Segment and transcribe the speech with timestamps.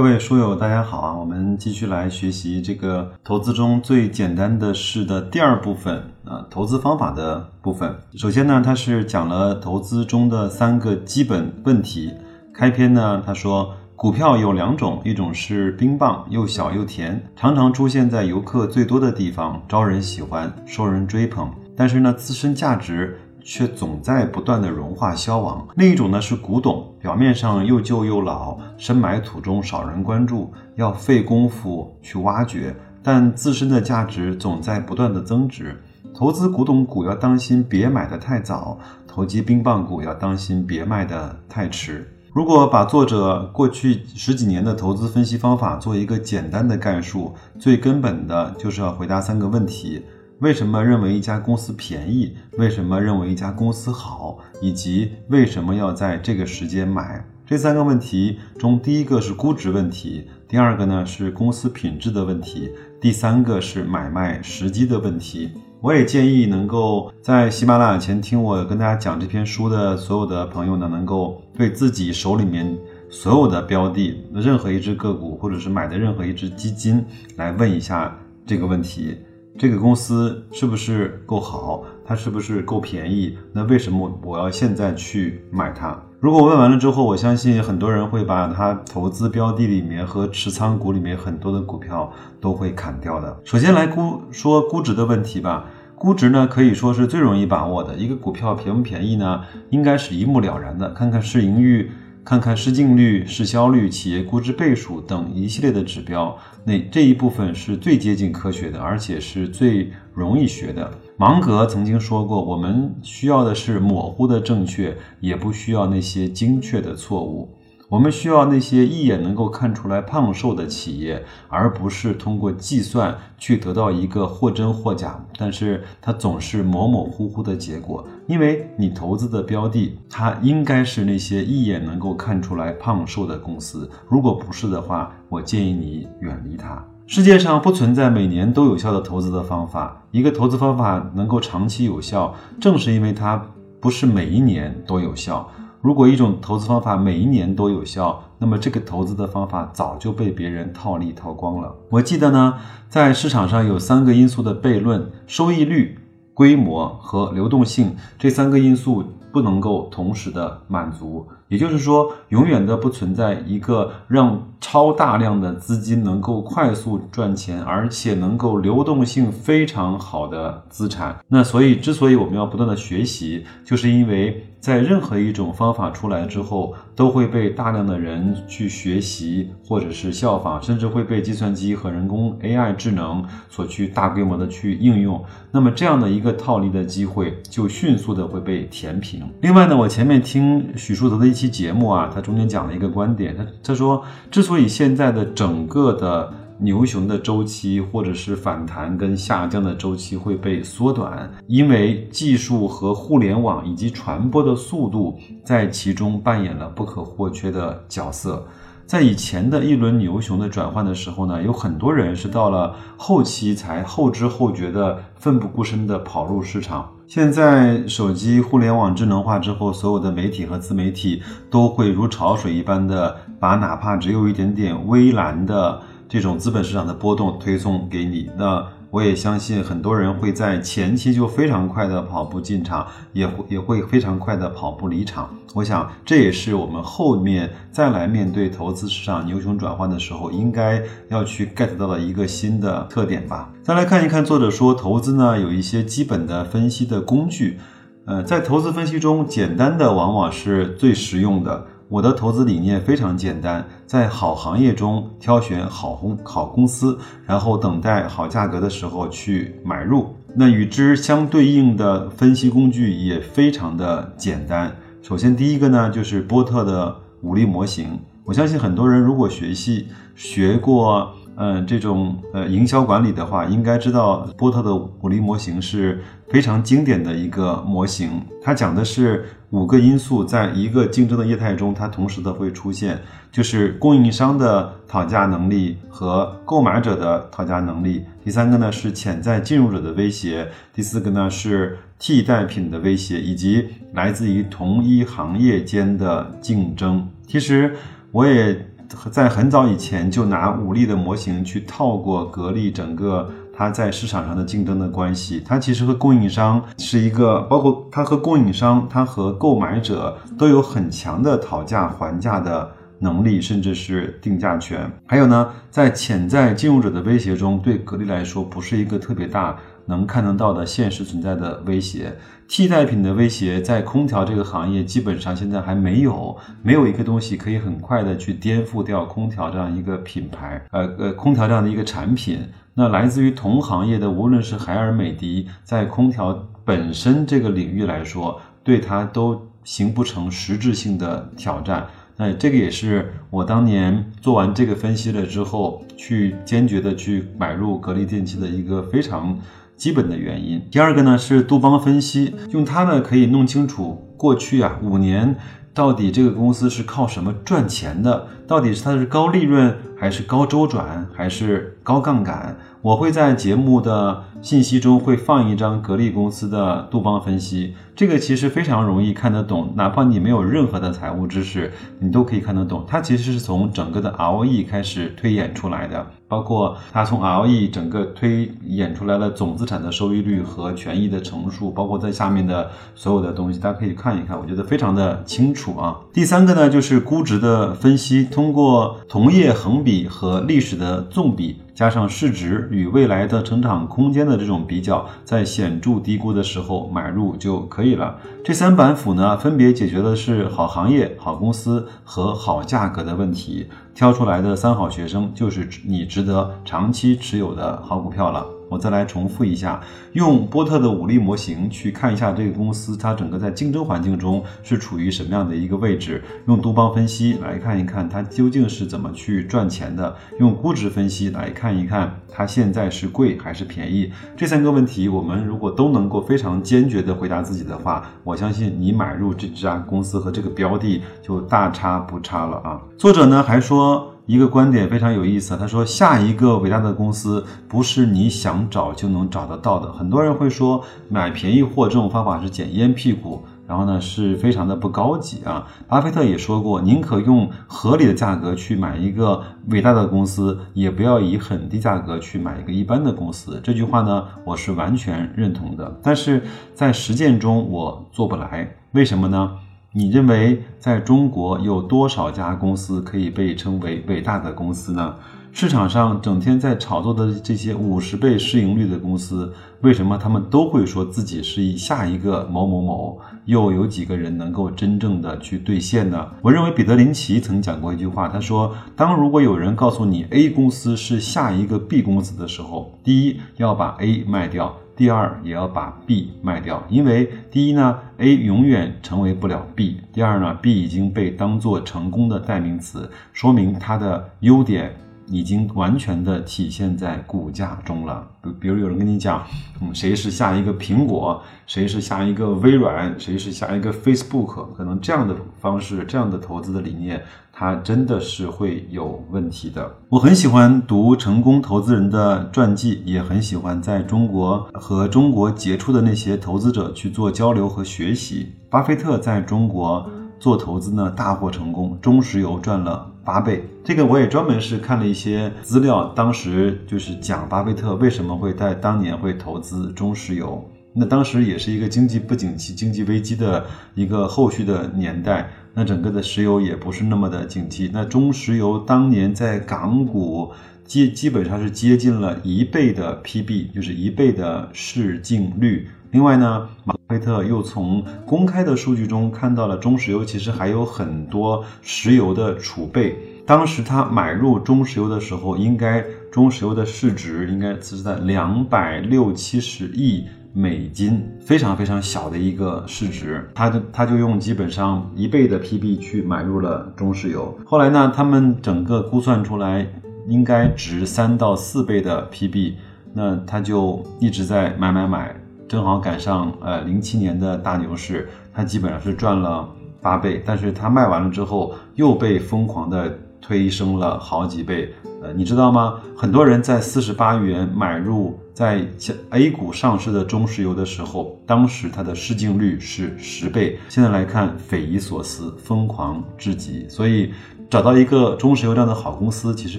[0.00, 1.14] 各位书友，大家好啊！
[1.14, 7.94] 我们继续来学习这个投资中最简单的事的第二部分啊，投资方法的部分。
[8.14, 12.14] 首先呢，它是讲了投资中的三个基本问题。
[12.54, 21.52] 开篇呢，他说股票有两种，一种是冰棒，又小又甜，常常出现在游客最多的地方，招人喜欢，受人追捧。
[21.76, 23.20] 但是呢，自身价值。
[23.42, 25.66] 却总在不断的融化消亡。
[25.76, 35.82] 另一种呢是古董，表面上又旧又老，深埋土中，少人关注，要费功夫去挖掘，但自身的价值总在不断的增值。
[36.12, 42.06] 投资古董股要当心别买的太早，投机冰棒股要当心别卖的太迟。
[42.32, 50.04] 如果把作者过去十几年的投资分析方法做一个简单的概述，最根本的就是要回答三个问题。
[50.40, 52.34] 为什么认为一家公司便宜？
[52.56, 54.38] 为什么认为一家公司好？
[54.62, 57.22] 以及为什么要在这个时间买？
[57.46, 65.50] 这三个问题中，第一个是估值问题，第二个呢是公司品质的问题，第三个是买卖时机的问题。
[65.82, 72.78] 我也建议能够在喜马拉雅前听我跟大家讲这篇书的所有的朋友呢，能够对自己手里面
[73.10, 77.04] 所有的标的、任何一只个股，或者是买的任何一只基金，
[77.36, 79.18] 来问一下这个问题。
[79.60, 81.84] 这个公司是不是够好？
[82.02, 83.36] 它是不是够便宜？
[83.52, 85.94] 那为什么我要现在去买它？
[86.18, 93.38] 如果问完了之后，我相信很多人会把它投资标的里面和持仓股里面很多的股票都会砍掉的。
[93.44, 95.66] 首先来估说估值的问题吧。
[95.94, 100.88] 估值呢可以说是最容易把握的一个股票便不便宜呢，应该是一目了然的。
[100.94, 101.92] 看看市盈率。
[102.22, 110.92] 看看市净率、市销率、企业估值倍数等一系列的指标，那这一部分是最接近科学的，而且是最容易学的。
[111.16, 117.48] 芒格曾经说过：“我们需要的是模糊的正确，也不需要那些精确的错误。”
[117.90, 128.06] 我们需要那些一眼能够看出来胖瘦的企业，而不是通过计算去得到一个或真或假，但是它总是模模糊糊的结果。
[128.28, 133.90] 因为你投资的标的，它应该是那些一眼能够看出来胖瘦的公司。
[134.08, 136.80] 如果不是的话，我建议你远离它。
[137.08, 140.00] 世界上不存在每年都有效的投资的方法。
[140.12, 143.44] 一个投资方法能够长期有效，正是因为它
[143.80, 145.50] 不是每一年都有效。
[145.80, 151.74] 如果一种投资方法每一年都有效，那么这个投资的方法早就被别人套利套光了。
[151.88, 152.54] 我记得呢，
[152.88, 155.98] 在市场上有三个因素的悖论：收益率、
[156.34, 157.96] 规模和流动性。
[158.18, 159.02] 这三个因素
[159.32, 161.26] 不能够同时的满足。
[161.48, 171.18] 也就是说，永远的不存在一个让超大量的资金能够快速赚钱，而且能够流动性非常好的资产。
[171.26, 185.20] 那所以，之所以我们要不断的学习，就是因为在任何一种方法出来之后，都会被大量的人去学习，或者是效仿，甚至会被计算机和人工 AI 智能所去大规模的去应用。
[185.50, 189.28] 那么这样的一个套利的机会，就迅速的会被填平。
[189.40, 191.40] 另外呢，我前面听许树德的一。
[191.40, 208.46] 期节目啊，他中间讲了一个观点，他他说，之所以现在的整个的牛熊的周期，或者是反弹跟下降的周期会被缩短，因为技术和互联网以及传播的速度在其中扮演了不可或缺的角色。
[208.86, 216.90] 在以前的一轮牛熊的转换的时候呢，有很多人是到了后期才后知后觉的奋不顾身的跑入市场。
[217.06, 228.28] 现在手机互联网智能化之后，所有的媒体和自媒体都会如潮水一般的把哪怕只有一点点微蓝的这种资本市场的波动推送给你。
[228.36, 235.30] 那我也相信很多人会在前期就非常快的跑步进场，也会也会非常快的跑步离场。
[235.54, 243.48] 我想这也是我们后面再来面对投资市场牛熊转换的时候，应该要去 get 到的一个新的特点吧。
[243.62, 247.60] 再来看一看，作者说投资呢有一些基本的分析的工具，
[248.06, 251.64] 呃，在投资分析中，简单的往往是最实用的。
[251.90, 260.14] 我的投资理念非常简单，在好行业中挑选好公好公司，然后等待好价格的时候去买入。
[260.36, 264.72] 那与之相对应的分析工具也非常的简单。
[265.02, 267.98] 首先，第一个呢就是波特的武力模型。
[268.24, 271.12] 我相信很多人如果学习学过。
[271.42, 275.98] 嗯，这种呃营销管理的话，应该知道波特的五力模型是
[276.28, 278.20] 非常经典的一个模型。
[278.42, 282.98] 它讲的是五个因素在一个竞争的业态中，它同时的会出现，
[283.32, 288.04] 就是供应商的讨价能力和购买者的讨价能力。
[288.22, 297.08] 第三个呢是潜在进入者的威胁，第四个呢是替代品的威胁，以及来自于同一行业间的竞争。
[297.26, 297.74] 其实
[298.12, 298.66] 我也。
[299.10, 314.90] 在很早以前就拿武力的模型去套过格力整个它在市场上的竞争的关系，它其实和供应商是一个，包括它和供应商，它和购买者都有很强的讨价还价的能力，甚至是定价权。
[315.06, 319.56] 还有呢，在潜在进入者的威胁中，对格力来说不是一个特别大
[319.86, 322.16] 能看得到的现实存在的威胁。
[322.48, 332.40] 替代品的威胁在空调这个行业基本上现在还没有，没有一个东西可以很快的去颠覆掉空调这样一个品牌，呃呃，空调这样的一个产品。
[332.74, 341.86] 那来自于同行业的，无论是海尔、美的，在空调本身这个领域来说，对它都形不成实质性的挑战。
[342.16, 349.38] 那这个也是我当年做完这个分析了之后，去坚决的去买入格力电器的一个非常。
[349.80, 350.62] 基本的原因。
[350.70, 355.34] 第二个呢是杜邦分析，用它呢可以弄清楚过去啊五年
[355.72, 362.56] 到底这个公司是靠什么赚钱的，到底是它是高利润还是高周转还是高杠杆。
[362.82, 372.82] 我会在节目的信息中会放一张格力公司的杜邦分析，这个其实非常容易看得懂，哪怕你没有任何的财务知识，你都可以看得懂。
[372.88, 385.98] 它其实是从整个的 ROE 开始推演出来的，包括它从 ROE 整个推演出来了总资产的收益率和权益的乘数，包括在下面的所有的东西，大家可以看一看，我觉得非常的清楚啊。
[386.14, 391.56] 第三个呢就是估值的分析，通过同业横比和历史的纵比。
[391.80, 398.18] 加上市值与未来的成长空间的这种比较，在显著低估的时候买入就可以了。
[398.44, 408.44] 这三板斧呢，分别解决的是好行业、好公司和好价格的问题，挑出来的三好学生就是你值得长期持有的好股票了。
[408.68, 409.80] 我再来重复一下，
[410.12, 416.22] 用波特的武力模型去看一下这个公司，它整个在竞争环境中是处于什么样的一个位置？
[416.46, 420.14] 用杜邦分析来看一看它究竟是怎么去赚钱的？
[420.38, 424.10] 用估值分析来看看一看它现在是贵还是便宜？
[424.36, 432.80] 这三个问题，我们如果都能够非常坚决的回答自己的话，我相信你买入这家公司和这个标的就大差不差了啊！
[432.98, 434.08] 作者呢还说。
[434.26, 445.64] 一个观点非常有意思，他说：“下一个伟大的公司不是你想找就能找得到的。”很多人会说买便宜货这种方法是捡烟屁股，然后呢是非常的不高级啊。
[445.86, 453.60] 巴菲特也说过，宁可用合理的价格去买一个伟大的公司，也不要以很低价格去买一个一般的公司。
[453.62, 456.00] 这句话呢，我是完全认同的。
[456.02, 456.42] 但是
[456.74, 459.52] 在实践中我做不来，为什么呢？
[459.92, 465.14] 你认为在中国有多少家公司可以被称为伟大的公司呢？
[465.52, 473.18] 市场上整天在炒作的这些五十倍市盈率的公司，为什么他们都会说自己是下一个某某某？
[473.46, 476.28] 又有几个人能够真正的去兑现呢？
[476.40, 484.74] 我认为彼得林奇曾讲过一句话，他说：当如果有人告诉你 A 公司是下一个 B 公司的时候，第一要把 A 卖掉。
[484.96, 494.94] 第二也要把 B 卖掉，因为第一呢，A 永远成为不了 B；第二呢，B 已经被当做成功的代名词，说明它的优点
[495.30, 498.26] 已经完全的体现在股价中了。
[498.42, 499.42] 比比如有人跟你讲，
[499.80, 507.22] 嗯，谁是下一个苹果，谁是下一个微软，谁是下一个 Facebook，可能这样的方式，这样的投资的理念。
[507.52, 509.94] 它真的是会有问题的。
[510.08, 518.54] 我很喜欢读成功投资人的传记，也很喜欢在中国和中国杰出的那些投资者去做交流和学习。
[518.70, 523.64] 巴菲特在中国做投资呢，大获成功，中石油赚了八倍。
[523.84, 530.64] 这个我也专门是看了一些资料，当时就是讲巴菲特为什么会在当年会投资中石油。
[530.92, 535.48] 那当时也是一个经济不景气、经济危机的一个后续的年代。
[535.72, 537.88] 那整个的石油也不是那么的景气。
[537.92, 540.50] 那中石油当年在港股
[540.84, 545.88] 基基本上是接近了一倍的 PB，就是一倍的市净率。
[546.10, 553.16] 另外呢，马菲特又从公开的数据中看到了中石油其实还有很多石油的储备。
[553.46, 560.24] 当时他买入中石油的时候，应该中石油的市值应该是在两百六七十亿。
[560.52, 567.56] 美金非常非常小的一个市值，他就他就用基本上一倍的 PB 去买入了中石油。
[567.64, 569.86] 后来呢，他们整个估算出来
[570.26, 572.72] 应该值三到四倍的 PB，
[573.14, 575.39] 那他就一直在买买买，
[575.70, 579.68] 正好赶上呃零七年的大牛市，他基本上是赚了
[580.02, 580.42] 八倍。
[580.44, 584.92] 但是他卖完了之后又被疯狂的推升了好几倍。
[585.22, 586.00] 呃，你知道吗？
[586.16, 588.84] 很多人在四十八元买入在
[589.28, 593.78] A 股上市的中石油的时候，当时它的市净率是十倍。
[593.88, 596.88] 现在来看，匪夷所思，疯狂至极。
[596.88, 597.32] 所以，
[597.70, 599.78] 找到一个中石油这样的好公司其实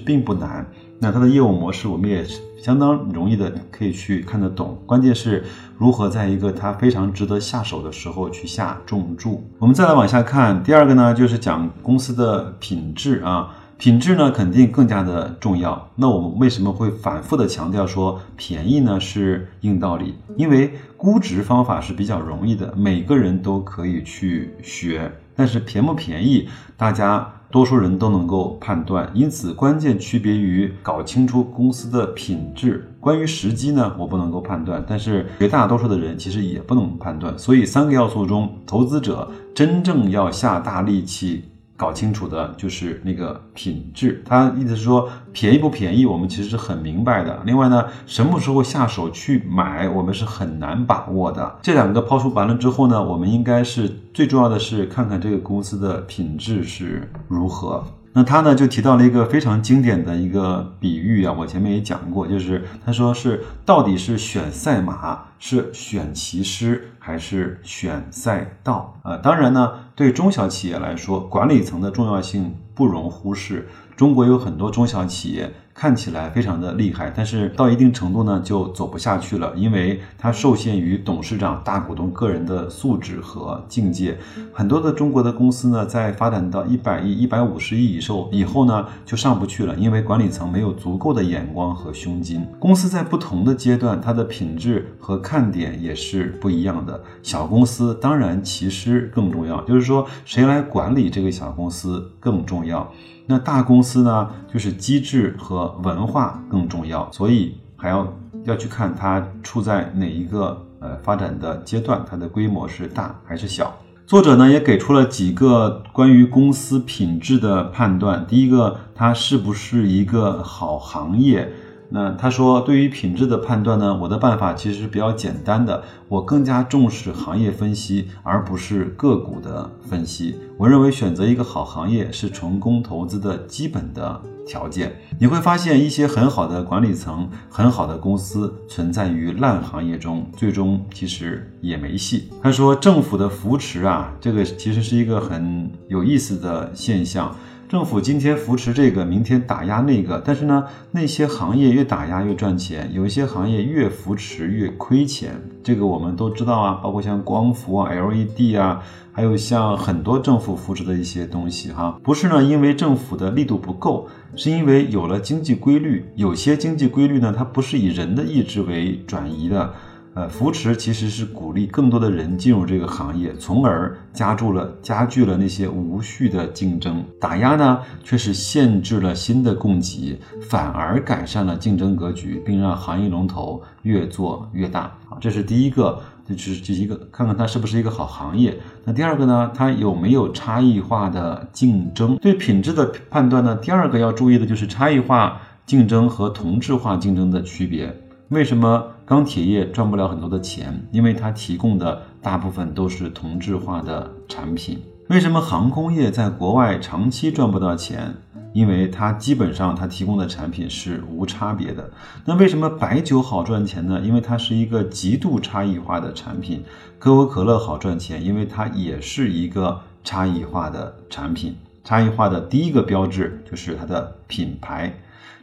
[0.00, 0.66] 并不难。
[1.02, 2.24] 那它的业务模式我们也
[2.62, 5.42] 相当容易的可以去看得懂，关键是
[5.76, 9.42] 如何在一个它非常值得下手的时候去下重注。
[9.58, 15.90] 我们再来往下看，第二个呢就是讲公司的品质啊，品质呢肯定更加的重要。
[15.96, 20.14] 那我们为什么会反复的强调说便宜呢是硬道理？
[20.36, 27.28] 因为估值方法是比较容易的，每个人都可以去学，但是便不便宜，大家。
[27.52, 32.90] 多数人都能够判断，因此关键区别于搞清楚公司的品质。
[32.98, 37.38] 关于时机呢，我不能够判断，但是绝大多数的人其实也不能判断。
[37.38, 41.44] 所以三个要素中，投资者真正要下大力气。
[41.82, 47.42] 搞清楚的就是那个品质，他意思是说便宜不便宜，我们其实是很明白的。
[47.44, 51.58] 另外呢，什么时候下手去买，我们是很难把握的。
[51.60, 57.84] 这两个抛出完了之后呢，我们应该是最重要的是看看这个公司的品质是如何。
[58.12, 69.16] 那他呢就提到了一个非常经典的一个比喻啊，我前面也讲过，就是他说是到底是选赛马，是选骑师，还是选赛道啊？
[69.16, 73.68] 当然呢，对中小企业来说，管理层的重要性不容忽视。
[73.96, 75.52] 中国有很多中小企业。
[75.74, 84.18] 看起来非常的厉害，但是到一定程度呢，就走不下去了，因为它受限于董事长、大股东个人的素质和境界。
[84.52, 92.46] 很多的中国的公司呢，在发展到一百亿、一百五十亿以上，以后呢就上不去了，因为管理层没有足够的眼光和胸襟。
[92.58, 97.02] 公司在不同的阶段，它的品质和看点也是不一样的。
[97.22, 102.92] 小公司当然其实更重要，就是说谁来管理这个小公司更重要。
[103.26, 108.06] 那大公司呢，就是机制和文化更重要，所以还要
[108.44, 113.74] 要去看它处在哪一个呃发展的阶段，它的规模是大还是小。
[114.06, 121.50] 作者呢也给出了几个关于公司品质的判断，第一个，它是不是一个好行业。
[121.94, 130.36] 那他说，对于品质的判断呢，我的办法其实是比较简单的，我更加重视行业分析，而不是个股的分析。
[130.56, 134.96] 我认为选择一个好行业是成功投资的基本的条件。
[135.20, 142.30] 你会发现，一些很好的管理层、很好的公司存在于烂行业中，最终其实也没戏。
[142.42, 147.36] 他说，政府的扶持啊，这个其实是一个很有意思的现象。
[147.72, 169.72] 政府今天扶持这个，明天打压那个，但是呢，那些行业越打压越赚钱，有一些行业越扶持越亏钱，这个我们都知道啊，包括像光伏啊、LED 啊，还有像很多政府扶持的一些东西哈，不是呢，因为政府的力度不够，是因为有了经济规律，有些经济规律呢，它不是以人的意志为转移的。
[170.14, 177.02] 呃，扶持其实是鼓励更多的人进入这个行业，从而加注了加剧了那些无序的竞争。
[177.18, 184.80] 打压呢，却是限制了新的供给，反而改善了竞争格局，并让行业龙头越做越大。
[185.08, 188.58] 啊，这是第一个，就是这一个，看看它是不是一个好行业。
[188.84, 192.18] 那第二个呢，它有没有差异化的竞争？
[192.18, 193.56] 对品质的判断呢？
[193.56, 197.98] 第二个要注意的就是差异化竞争和同质化竞争的区别。
[198.28, 198.88] 为什么？
[199.12, 204.80] 钢铁业赚不了很多的钱，因为它提供的大部分都是同质化的产品。
[205.08, 208.14] 为什么航空业在国外长期赚不到钱？
[208.54, 211.90] 因为它基本上它提供的产品是无差别的。
[212.24, 214.00] 那为什么白酒好赚钱呢？
[214.02, 216.64] 因为它是一个极度差异化的产品。
[216.98, 221.54] 可口可乐好赚钱，因为它也是一个差异化的产品。
[221.84, 224.90] 差异化的第一个标志就是它的品牌。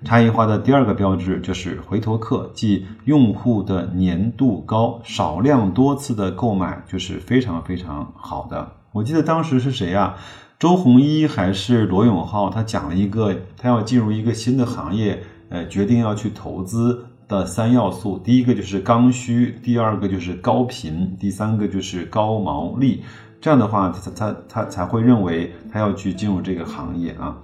[0.06, 8.72] 差异化的第二个标志就是回头客，即用户的粘度高，少量多次的购买就是非常非常好的。
[8.94, 10.16] 我记得当时是谁呀？
[10.58, 12.50] 周鸿祎还是罗永浩？
[12.50, 23.04] 他讲了一个，他要进入一个新的行业，呃，决定要去投资的三要素，第一个就是刚需，第二个就是高频，第三个就是高毛利。
[23.42, 27.38] 这样的话，他他他才会认为他要去进入这个行业啊。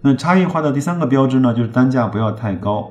[0.00, 2.90] 那差异化的第三个标志呢，就是单价不要太高，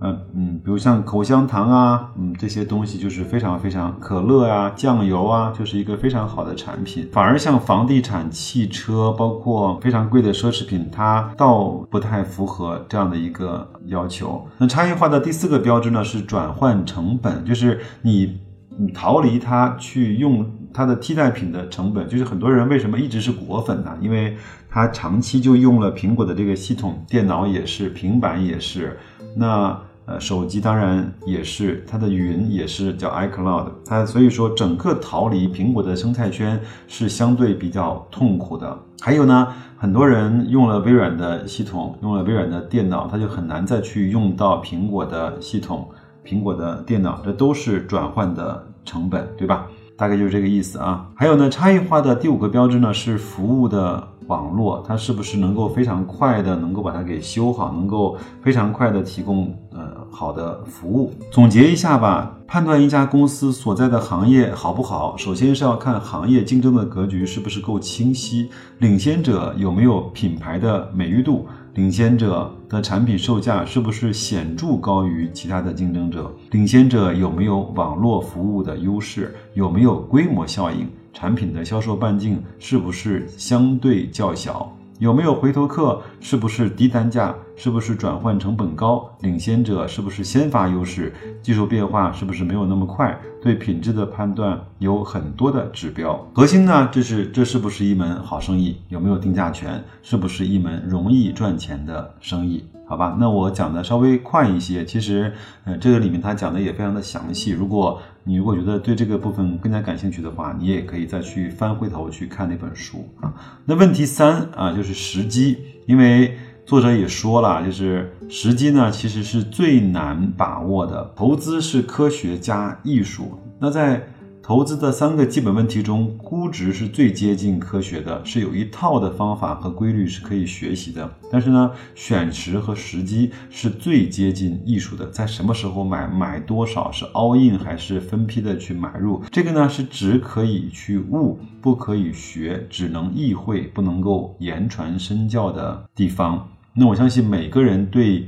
[0.00, 7.08] 嗯嗯，比如像口香糖啊，嗯这些东西就是非常非常可乐啊、酱油啊，就是一个非常好的产品。
[7.12, 14.46] 反而像房地产、汽车，包括非常贵的奢侈品，它倒不太符合这样的一个要求。
[14.58, 18.40] 那差异化的第四个标志呢，是转换成本，就是你
[18.76, 20.44] 你逃离它去用。
[20.70, 23.90] 它的替代品的成本，就是很多人为什么一直是果粉呢？
[24.00, 24.36] 因为
[24.70, 28.98] 他长期就用了苹果的这个系统，电脑也是，平板也是。
[29.36, 38.78] 那呃，手机当然也是，它的云也是叫 iCloud，它所以说整个逃离苹果的生态圈是相对比较痛苦的。
[39.00, 45.86] 还有呢，很多人用了微软的系统，用了微软的电脑，他就很难再去用到苹果的系统、
[46.24, 49.66] 苹果的电脑，这都是转换的成本，对吧？
[49.98, 51.06] 大概就是这个意思啊。
[51.14, 54.08] 还有呢，差异化的第五个标志呢是服务的。
[54.28, 61.10] 网络它是不是能够非常快的能够把它给修好，能够非常快的提供呃好的服务？
[61.30, 68.50] 总结一下吧，判断一家公司所在的行业好不好，首先是要看行业竞争的格局是不是够清晰，
[68.80, 80.88] 领先者有没有品牌的美誉度，领先者的产品售价是不是显著高于其他的竞争者，领先者有没有网络服务的优势，有没有规模效应。
[81.12, 84.76] 产品的销售半径是不是相对较小？
[84.98, 86.02] 有没有回头客？
[86.20, 87.32] 是不是低单价？
[87.54, 89.08] 是不是转换成本高？
[89.20, 91.12] 领先者是不是先发优势？
[91.40, 93.16] 技术变化是不是没有那么快？
[93.40, 96.20] 对品质的判断有很多的指标。
[96.34, 98.76] 核心呢，这是这是不是一门好生意？
[98.88, 99.82] 有没有定价权？
[100.02, 102.64] 是不是一门容易赚钱的生意？
[102.88, 104.84] 好吧，那我讲的稍微快一些。
[104.84, 105.32] 其实，
[105.64, 107.52] 呃，这个里面他讲的也非常的详细。
[107.52, 113.32] 如果你如果觉得对这个部分更加感兴趣的话，你也可以再去翻回头去看那本书啊。
[113.64, 115.56] 那问题三啊，就是时机，
[115.86, 121.10] 因为作者也说了，就是时机呢，其实是最难把握的。
[121.16, 123.40] 投资是科学加艺术。
[123.58, 124.06] 那在
[124.48, 131.06] 投资的三个基本问题中，估值是最接近科学的，是有一套的方法和规律是可以学习的。
[131.30, 139.22] 但是呢，选时和时机是最接近艺术的，在什么时候买，买多少，是 all in 还是分批的去买入？
[139.30, 146.48] 这个呢是只可以去悟，不可以学，只能意会，不能够言传身教的地方。
[146.72, 148.26] 那我相信每个人对。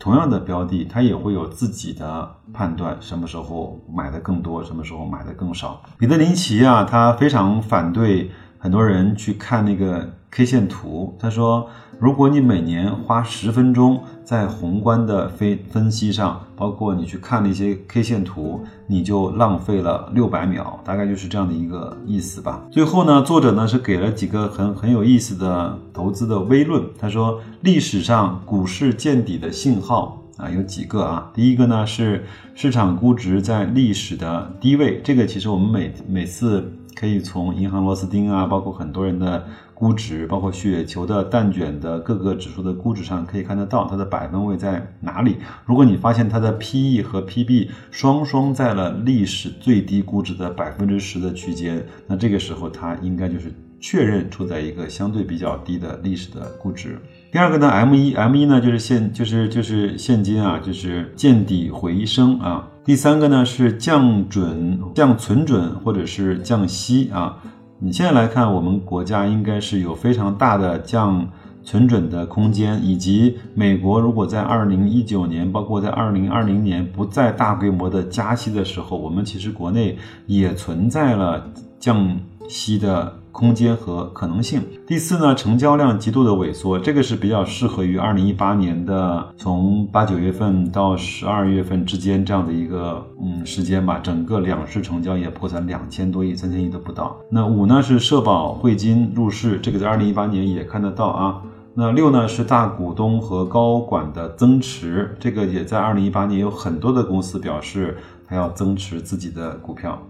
[0.00, 5.82] 同样的标的，他也会有自己的判断，什么时候买的更多，什么时候买的更少。
[5.98, 11.68] 彼得林奇啊，他非常反对很多人去看那个 K 线图，他说。
[11.98, 22.62] 如果你每年花十分钟在宏观的分分析上，包括你去看那些 K 线图，你就浪费了六百秒，大概就是这样的一个意思吧。
[22.70, 26.84] 最后呢，作者呢是给了几个很很有意思的投资的微论。
[26.98, 31.30] 他说，历史上股市见底的信号啊有几个啊？
[31.32, 39.46] 第一个呢是市场估值在历史的低位，这个其实我们每每次可以从银行螺丝钉啊，包括很多人的。
[39.76, 45.36] 估值包括雪球的蛋卷的各个指数的估值上可以看得到它的百分位在哪里。
[45.66, 56.98] 如果你发现它的 P/E 和 P/B 双双在了历史最低估值的百分之十的区间，那这个时候它应该就是确认处在一个相对比较低的历史的估值。
[57.36, 62.66] 第二个呢，M 一 M 一呢就是现就是就是现金啊，就是见底回升啊。
[62.82, 67.36] 第三个呢是降准降存准或者是降息啊。
[67.78, 71.28] 你现在来看，我们国家应该是有非常大的降
[71.62, 81.46] 存准的空间，以及美国如果在二零一九年，包括在二零二零年不再大规模的加息的时候，我们其实国内也存在了
[81.78, 82.18] 降
[82.48, 83.12] 息的。
[83.36, 84.62] 空间和可能性。
[84.86, 93.98] 第四呢，成交量极度的萎缩，这个是比较适合于二零一八年的从八九月份到十二月份之间这样的一个嗯时间吧。
[93.98, 97.14] 整个两市成交也破产两千多亿，三千亿都不到。
[97.30, 101.42] 那五呢是社保汇金入市，这个在二零一八年也看得到啊。
[101.74, 110.00] 那六呢是大股东和高管的增持，这个也在二零一八年有很多的公司表示他要增持自己的股票。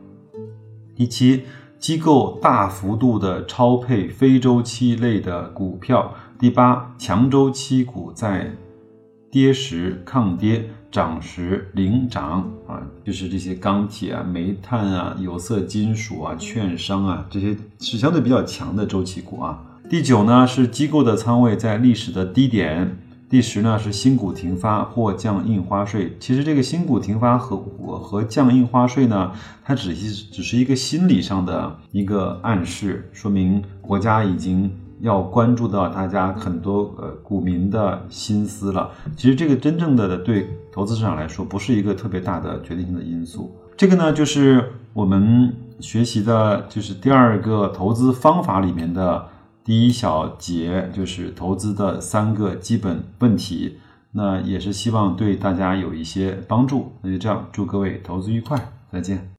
[0.95, 1.43] 第七。
[1.79, 6.15] 机构大幅度的超配非周期类的股票。
[6.39, 8.51] 第八，强周期股在
[9.31, 19.63] 跌时抗跌，涨时领涨啊，就是这些钢铁啊、煤炭啊、有色金属啊、券商啊，这些是相对比较强的周期股啊。
[19.89, 22.99] 第九呢，是机构的仓位在历史的低点。
[23.29, 26.17] 第十呢是新股停发或降印花税。
[26.21, 29.33] 其实这个新股停发和和降印花税呢，
[29.65, 38.93] 它只是只是一个心理上的一个暗示，说明国家已经要关注到大家很多呃股民的心思了。
[39.17, 43.53] 其实这个真正的对投资市场来说，不是一个特别大的决定性的因素。
[43.77, 49.27] 这个呢，就是我们学习的，就是第二个投资方法里面的。
[49.67, 53.79] 第一小节就是投资的三个基本问题，
[54.13, 56.93] 那也是希望对大家有一些帮助。
[57.03, 59.36] 那就这样，祝各位投资愉快，再见。